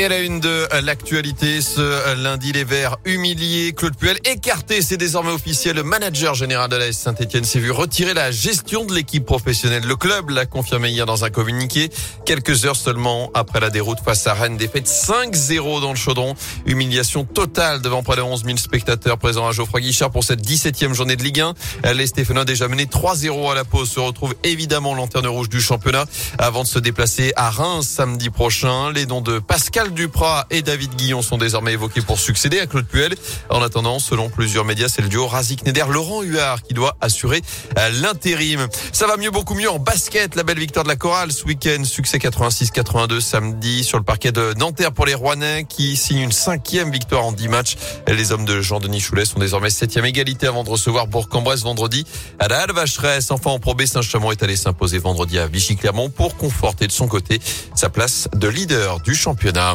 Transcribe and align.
Et 0.00 0.06
la 0.06 0.20
une 0.20 0.38
de 0.38 0.68
l'actualité, 0.80 1.60
ce 1.60 2.14
lundi, 2.22 2.52
les 2.52 2.62
Verts 2.62 2.98
humiliés. 3.04 3.72
Claude 3.72 3.96
Puel 3.96 4.16
écarté, 4.24 4.80
c'est 4.80 4.96
désormais 4.96 5.32
officiel. 5.32 5.74
Le 5.74 5.82
manager 5.82 6.36
général 6.36 6.70
de 6.70 6.76
la 6.76 6.92
Saint-Etienne 6.92 7.42
s'est 7.42 7.58
vu 7.58 7.72
retirer 7.72 8.14
la 8.14 8.30
gestion 8.30 8.84
de 8.84 8.94
l'équipe 8.94 9.24
professionnelle. 9.24 9.82
Le 9.84 9.96
club 9.96 10.30
l'a 10.30 10.46
confirmé 10.46 10.90
hier 10.90 11.04
dans 11.04 11.24
un 11.24 11.30
communiqué. 11.30 11.90
Quelques 12.24 12.64
heures 12.64 12.76
seulement 12.76 13.32
après 13.34 13.58
la 13.58 13.70
déroute 13.70 13.98
face 13.98 14.24
à 14.28 14.34
Rennes, 14.34 14.56
défaite 14.56 14.86
5-0 14.86 15.80
dans 15.80 15.90
le 15.90 15.96
chaudron. 15.96 16.36
Humiliation 16.64 17.24
totale 17.24 17.82
devant 17.82 18.04
près 18.04 18.14
de 18.14 18.22
11 18.22 18.44
000 18.44 18.56
spectateurs 18.56 19.18
présents 19.18 19.48
à 19.48 19.50
Geoffroy 19.50 19.80
Guichard 19.80 20.12
pour 20.12 20.22
cette 20.22 20.46
17e 20.46 20.94
journée 20.94 21.16
de 21.16 21.24
Ligue 21.24 21.40
1. 21.84 21.94
Les 21.94 22.06
Stéphanois 22.06 22.44
déjà 22.44 22.68
menés 22.68 22.84
3-0 22.84 23.50
à 23.50 23.56
la 23.56 23.64
pause 23.64 23.90
se 23.90 23.98
retrouvent 23.98 24.36
évidemment 24.44 24.94
lanterne 24.94 25.26
rouge 25.26 25.48
du 25.48 25.60
championnat 25.60 26.04
avant 26.38 26.62
de 26.62 26.68
se 26.68 26.78
déplacer 26.78 27.32
à 27.34 27.50
Reims 27.50 27.88
samedi 27.88 28.30
prochain. 28.30 28.92
Les 28.92 29.04
dons 29.04 29.22
de 29.22 29.40
Pascal 29.40 29.87
Duprat 29.90 30.46
et 30.50 30.62
David 30.62 30.94
Guillon 30.96 31.22
sont 31.22 31.38
désormais 31.38 31.72
évoqués 31.72 32.00
pour 32.00 32.18
succéder 32.18 32.60
à 32.60 32.66
Claude 32.66 32.86
Puel. 32.86 33.14
En 33.50 33.62
attendant, 33.62 33.98
selon 33.98 34.28
plusieurs 34.28 34.64
médias, 34.64 34.88
c'est 34.88 35.02
le 35.02 35.08
duo 35.08 35.26
Razik 35.26 35.64
Neder 35.64 35.84
Laurent 35.90 36.22
Huard 36.22 36.62
qui 36.62 36.74
doit 36.74 36.96
assurer 37.00 37.42
euh, 37.78 37.90
l'intérim. 38.00 38.66
Ça 38.92 39.06
va 39.06 39.16
mieux, 39.16 39.30
beaucoup 39.30 39.54
mieux 39.54 39.70
en 39.70 39.78
basket. 39.78 40.34
La 40.34 40.42
belle 40.42 40.58
victoire 40.58 40.84
de 40.84 40.88
la 40.88 40.96
chorale 40.96 41.32
ce 41.32 41.44
week-end. 41.44 41.84
Succès 41.84 42.18
86-82 42.18 43.20
samedi 43.20 43.84
sur 43.84 43.98
le 43.98 44.04
parquet 44.04 44.32
de 44.32 44.54
Nanterre 44.56 44.92
pour 44.92 45.06
les 45.06 45.14
Rouennais 45.14 45.66
qui 45.68 45.96
signent 45.96 46.22
une 46.22 46.32
cinquième 46.32 46.90
victoire 46.90 47.24
en 47.24 47.32
10 47.32 47.48
matchs. 47.48 47.76
Les 48.06 48.32
hommes 48.32 48.44
de 48.44 48.60
Jean-Denis 48.60 49.00
Choulet 49.00 49.24
sont 49.24 49.38
désormais 49.38 49.70
septième 49.70 50.04
égalité 50.04 50.46
avant 50.46 50.64
de 50.64 50.70
recevoir 50.70 51.06
Bourg-en-Bresse 51.06 51.62
vendredi 51.62 52.04
à 52.38 52.48
la 52.48 52.60
Halle 52.60 52.72
Vacheresse. 52.72 53.30
Enfin, 53.30 53.50
en 53.50 53.58
Pro 53.58 53.74
B, 53.74 53.86
Saint-Chamond 53.86 54.32
est 54.32 54.42
allé 54.42 54.56
s'imposer 54.56 54.98
vendredi 54.98 55.38
à 55.38 55.46
Vichy-Clermont 55.46 56.10
pour 56.10 56.36
conforter 56.36 56.86
de 56.86 56.92
son 56.92 57.08
côté 57.08 57.40
sa 57.74 57.88
place 57.88 58.28
de 58.34 58.48
leader 58.48 59.00
du 59.00 59.14
championnat. 59.14 59.74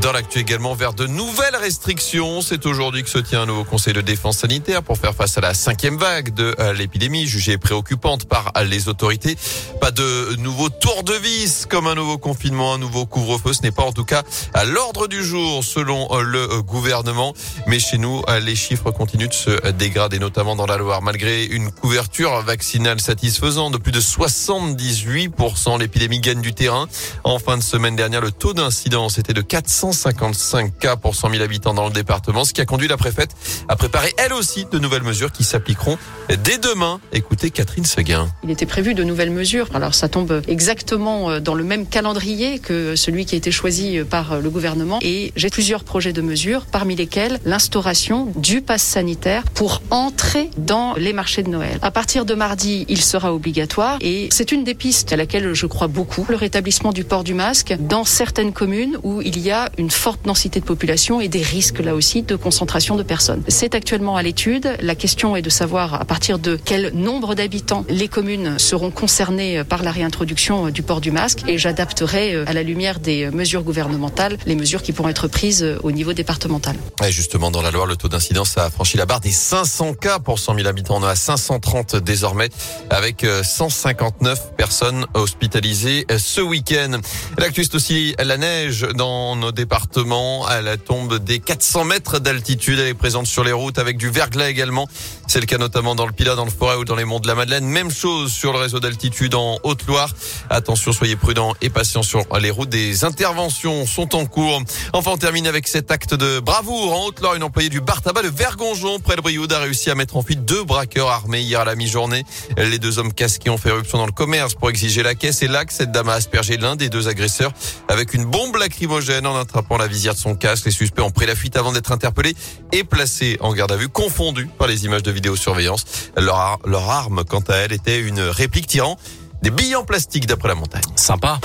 Dans 0.00 0.12
l'actu 0.12 0.38
également, 0.38 0.74
vers 0.74 0.92
de 0.92 1.06
nouvelles 1.06 1.56
restrictions, 1.56 2.42
c'est 2.42 2.66
aujourd'hui 2.66 3.02
que 3.02 3.08
se 3.08 3.18
tient 3.18 3.42
un 3.42 3.46
nouveau 3.46 3.64
conseil 3.64 3.94
de 3.94 4.00
défense 4.00 4.38
sanitaire 4.38 4.82
pour 4.82 4.98
faire 4.98 5.14
face 5.14 5.38
à 5.38 5.40
la 5.40 5.54
cinquième 5.54 5.96
vague 5.96 6.34
de 6.34 6.54
euh, 6.58 6.72
l'épidémie 6.74 7.26
jugée 7.26 7.56
préoccupante 7.56 8.26
par 8.26 8.52
les 8.64 8.88
autorités. 8.88 9.36
Pas 9.80 9.90
de 9.90 10.36
nouveau 10.36 10.68
tour 10.68 11.02
de 11.02 11.14
vis 11.14 11.66
comme 11.68 11.86
un 11.86 11.94
nouveau 11.94 12.18
confinement, 12.18 12.74
un 12.74 12.78
nouveau 12.78 13.06
couvre-feu. 13.06 13.52
Ce 13.54 13.62
n'est 13.62 13.70
pas 13.70 13.84
en 13.84 13.92
tout 13.92 14.04
cas 14.04 14.22
à 14.54 14.64
l'ordre 14.64 15.08
du 15.08 15.24
jour 15.24 15.64
selon 15.64 16.08
euh, 16.10 16.22
le 16.22 16.40
euh, 16.40 16.62
gouvernement. 16.62 17.32
Mais 17.66 17.78
chez 17.78 17.98
nous, 17.98 18.22
les 18.42 18.54
chiffres 18.54 18.90
continuent 18.90 19.28
de 19.28 19.34
se 19.34 19.70
dégrader, 19.70 20.18
notamment 20.18 20.56
dans 20.56 20.66
la 20.66 20.76
Loire. 20.76 21.00
Malgré 21.00 21.44
une 21.44 21.70
couverture 21.70 22.42
vaccinale 22.42 23.00
satisfaisante 23.00 23.72
de 23.72 23.78
plus 23.78 23.92
de 23.92 24.00
78%, 24.00 25.80
l'épidémie 25.80 26.20
gagne 26.20 26.42
du 26.42 26.52
terrain. 26.52 26.86
En 27.24 27.38
fin 27.38 27.56
de 27.56 27.62
semaine 27.62 27.96
dernière, 27.96 28.20
le 28.20 28.30
taux 28.30 28.52
d'incidence 28.52 29.18
était 29.18 29.32
de 29.32 29.40
400 29.40 29.85
155 29.92 30.78
cas 30.78 30.96
pour 30.96 31.14
100 31.14 31.30
000 31.30 31.42
habitants 31.44 31.72
dans 31.72 31.86
le 31.86 31.92
département, 31.92 32.44
ce 32.44 32.52
qui 32.52 32.60
a 32.60 32.64
conduit 32.64 32.88
la 32.88 32.96
préfète 32.96 33.30
à 33.68 33.76
préparer 33.76 34.12
elle 34.18 34.32
aussi 34.32 34.66
de 34.70 34.78
nouvelles 34.78 35.02
mesures 35.02 35.30
qui 35.30 35.44
s'appliqueront 35.44 35.96
dès 36.42 36.58
demain. 36.58 37.00
Écoutez 37.12 37.50
Catherine 37.50 37.84
Seguin. 37.84 38.28
Il 38.42 38.50
était 38.50 38.66
prévu 38.66 38.94
de 38.94 39.04
nouvelles 39.04 39.30
mesures. 39.30 39.68
Alors 39.74 39.94
ça 39.94 40.08
tombe 40.08 40.42
exactement 40.48 41.30
euh, 41.30 41.40
dans 41.40 41.54
le 41.54 41.62
même 41.62 41.86
calendrier 41.86 42.58
que 42.58 42.96
celui 42.96 43.26
qui 43.26 43.36
a 43.36 43.38
été 43.38 43.50
choisi 43.52 43.98
euh, 43.98 44.04
par 44.04 44.32
euh, 44.32 44.40
le 44.40 44.50
gouvernement 44.50 44.98
et 45.02 45.32
j'ai 45.36 45.50
plusieurs 45.50 45.84
projets 45.84 46.12
de 46.12 46.20
mesures 46.20 46.66
parmi 46.66 46.96
lesquels 46.96 47.38
l'instauration 47.44 48.32
du 48.36 48.62
pass 48.62 48.82
sanitaire 48.82 49.44
pour 49.54 49.82
entrer 49.90 50.50
dans 50.58 50.94
les 50.94 51.12
marchés 51.12 51.42
de 51.44 51.48
Noël. 51.48 51.78
À 51.82 51.92
partir 51.92 52.24
de 52.24 52.34
mardi, 52.34 52.86
il 52.88 53.02
sera 53.02 53.32
obligatoire 53.32 53.98
et 54.00 54.28
c'est 54.32 54.50
une 54.50 54.64
des 54.64 54.74
pistes 54.74 55.12
à 55.12 55.16
laquelle 55.16 55.54
je 55.54 55.66
crois 55.66 55.86
beaucoup, 55.86 56.26
le 56.28 56.36
rétablissement 56.36 56.92
du 56.92 57.04
port 57.04 57.22
du 57.22 57.34
masque 57.34 57.76
dans 57.78 58.04
certaines 58.04 58.52
communes 58.52 58.98
où 59.02 59.22
il 59.22 59.38
y 59.38 59.50
a 59.50 59.70
une 59.78 59.90
forte 59.90 60.24
densité 60.24 60.60
de 60.60 60.64
population 60.64 61.20
et 61.20 61.28
des 61.28 61.42
risques 61.42 61.80
là 61.80 61.94
aussi 61.94 62.22
de 62.22 62.36
concentration 62.36 62.96
de 62.96 63.02
personnes. 63.02 63.42
C'est 63.48 63.74
actuellement 63.74 64.16
à 64.16 64.22
l'étude. 64.22 64.76
La 64.80 64.94
question 64.94 65.36
est 65.36 65.42
de 65.42 65.50
savoir 65.50 65.94
à 65.94 66.04
partir 66.04 66.38
de 66.38 66.58
quel 66.62 66.92
nombre 66.94 67.34
d'habitants 67.34 67.84
les 67.88 68.08
communes 68.08 68.58
seront 68.58 68.90
concernées 68.90 69.62
par 69.64 69.82
la 69.82 69.90
réintroduction 69.90 70.70
du 70.70 70.82
port 70.82 71.00
du 71.00 71.10
masque 71.10 71.42
et 71.48 71.58
j'adapterai 71.58 72.34
euh, 72.34 72.44
à 72.46 72.52
la 72.52 72.62
lumière 72.62 73.00
des 73.00 73.30
mesures 73.30 73.62
gouvernementales 73.62 74.38
les 74.46 74.54
mesures 74.54 74.82
qui 74.82 74.92
pourront 74.92 75.08
être 75.08 75.28
prises 75.28 75.62
euh, 75.62 75.78
au 75.82 75.92
niveau 75.92 76.12
départemental. 76.12 76.76
Et 77.04 77.12
justement, 77.12 77.50
dans 77.50 77.62
la 77.62 77.70
Loire, 77.70 77.86
le 77.86 77.96
taux 77.96 78.08
d'incidence 78.08 78.56
a 78.58 78.70
franchi 78.70 78.96
la 78.96 79.06
barre 79.06 79.20
des 79.20 79.30
500 79.30 79.94
cas 79.94 80.18
pour 80.18 80.38
100 80.38 80.56
000 80.56 80.66
habitants. 80.66 80.96
On 80.98 81.02
est 81.02 81.10
à 81.10 81.16
530 81.16 81.96
désormais 81.96 82.48
avec 82.90 83.26
159 83.42 84.38
euh, 84.38 84.56
personnes 84.56 85.06
hospitalisées 85.14 86.06
ce 86.18 86.40
week-end. 86.40 87.00
L'actu 87.38 87.62
est 87.62 87.74
aussi 87.74 88.14
la 88.22 88.36
neige 88.36 88.86
dans 88.94 89.36
nos 89.36 89.52
département. 89.56 90.46
À 90.46 90.60
la 90.60 90.76
tombe 90.76 91.18
des 91.18 91.40
400 91.40 91.84
mètres 91.84 92.20
d'altitude, 92.20 92.78
elle 92.78 92.86
est 92.86 92.94
présente 92.94 93.26
sur 93.26 93.42
les 93.42 93.50
routes 93.50 93.80
avec 93.80 93.96
du 93.96 94.08
verglas 94.10 94.48
également. 94.48 94.86
C'est 95.26 95.40
le 95.40 95.46
cas 95.46 95.58
notamment 95.58 95.96
dans 95.96 96.06
le 96.06 96.12
Pilat, 96.12 96.36
dans 96.36 96.44
le 96.44 96.50
Forêt 96.52 96.76
ou 96.76 96.84
dans 96.84 96.94
les 96.94 97.04
monts 97.04 97.18
de 97.18 97.26
la 97.26 97.34
Madeleine. 97.34 97.64
Même 97.64 97.90
chose 97.90 98.30
sur 98.30 98.52
le 98.52 98.60
réseau 98.60 98.78
d'altitude 98.78 99.34
en 99.34 99.58
Haute-Loire. 99.64 100.10
Attention, 100.50 100.92
soyez 100.92 101.16
prudents 101.16 101.54
et 101.60 101.70
patients 101.70 102.04
sur 102.04 102.22
les 102.38 102.50
routes. 102.50 102.68
Des 102.68 103.04
interventions 103.04 103.86
sont 103.86 104.14
en 104.14 104.26
cours. 104.26 104.62
Enfin, 104.92 105.10
on 105.12 105.16
termine 105.16 105.48
avec 105.48 105.66
cet 105.66 105.90
acte 105.90 106.14
de 106.14 106.38
bravoure. 106.38 106.94
En 106.94 107.06
Haute-Loire, 107.06 107.34
une 107.34 107.42
employée 107.42 107.70
du 107.70 107.80
bar 107.80 108.02
tabac 108.02 108.22
de 108.22 108.28
Vergonjon, 108.28 109.00
près 109.00 109.16
de 109.16 109.22
Brioude, 109.22 109.52
a 109.52 109.58
réussi 109.58 109.90
à 109.90 109.96
mettre 109.96 110.16
en 110.16 110.22
fuite 110.22 110.44
deux 110.44 110.62
braqueurs 110.62 111.08
armés 111.08 111.40
hier 111.40 111.60
à 111.60 111.64
la 111.64 111.74
mi-journée. 111.74 112.24
Les 112.58 112.78
deux 112.78 112.98
hommes 112.98 113.12
casqués 113.12 113.50
ont 113.50 113.58
fait 113.58 113.70
éruption 113.70 113.98
dans 113.98 114.06
le 114.06 114.12
commerce 114.12 114.54
pour 114.54 114.70
exiger 114.70 115.02
la 115.02 115.14
caisse. 115.14 115.42
Et 115.42 115.48
là, 115.48 115.64
que 115.64 115.72
cette 115.72 115.90
dame 115.90 116.10
a 116.10 116.14
aspergé 116.14 116.58
l'un 116.58 116.76
des 116.76 116.90
deux 116.90 117.08
agresseurs 117.08 117.52
avec 117.88 118.14
une 118.14 118.24
bombe 118.24 118.56
lacrymogène 118.56 119.26
en 119.26 119.36
attrapant 119.46 119.76
la 119.76 119.86
visière 119.86 120.14
de 120.14 120.18
son 120.18 120.34
casque. 120.34 120.66
Les 120.66 120.72
suspects 120.72 121.02
ont 121.02 121.10
pris 121.10 121.26
la 121.26 121.36
fuite 121.36 121.56
avant 121.56 121.72
d'être 121.72 121.92
interpellés 121.92 122.34
et 122.72 122.84
placés 122.84 123.36
en 123.40 123.52
garde 123.54 123.72
à 123.72 123.76
vue, 123.76 123.88
confondus 123.88 124.48
par 124.58 124.66
les 124.66 124.84
images 124.84 125.02
de 125.04 125.12
vidéosurveillance. 125.12 125.84
Leur, 126.16 126.58
leur 126.66 126.90
arme, 126.90 127.24
quant 127.24 127.44
à 127.48 127.54
elle, 127.54 127.72
était 127.72 128.00
une 128.00 128.20
réplique 128.20 128.66
tirant 128.66 128.98
des 129.42 129.50
billes 129.50 129.76
en 129.76 129.84
plastique 129.84 130.26
d'après 130.26 130.48
la 130.48 130.54
montagne. 130.56 130.82
Sympa. 130.96 131.38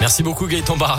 Merci 0.00 0.22
beaucoup 0.22 0.46
Gaëtan 0.46 0.76
Barallon. 0.76 0.96